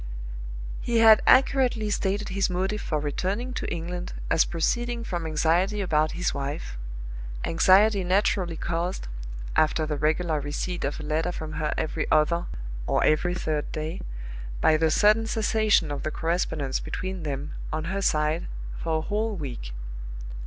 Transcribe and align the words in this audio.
He 0.81 0.97
had 0.97 1.21
accurately 1.27 1.91
stated 1.91 2.29
his 2.29 2.49
motive 2.49 2.81
for 2.81 2.99
returning 2.99 3.53
to 3.53 3.71
England 3.71 4.13
as 4.31 4.45
proceeding 4.45 5.03
from 5.03 5.27
anxiety 5.27 5.79
about 5.79 6.13
his 6.13 6.33
wife 6.33 6.75
anxiety 7.45 8.03
naturally 8.03 8.57
caused 8.57 9.07
(after 9.55 9.85
the 9.85 9.97
regular 9.97 10.39
receipt 10.39 10.83
of 10.85 10.99
a 10.99 11.03
letter 11.03 11.31
from 11.31 11.51
her 11.61 11.71
every 11.77 12.07
other, 12.11 12.47
or 12.87 13.03
every 13.03 13.35
third 13.35 13.71
day) 13.71 14.01
by 14.59 14.75
the 14.75 14.89
sudden 14.89 15.27
cessation 15.27 15.91
of 15.91 16.01
the 16.01 16.09
correspondence 16.09 16.79
between 16.79 17.21
them 17.21 17.53
on 17.71 17.83
her 17.83 18.01
side 18.01 18.47
for 18.79 18.97
a 18.97 19.01
whole 19.01 19.35
week. 19.35 19.71